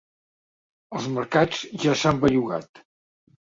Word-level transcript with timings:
Els 0.99 1.09
mercats 1.17 1.61
ja 1.85 1.95
s’han 2.01 2.23
bellugat. 2.25 2.83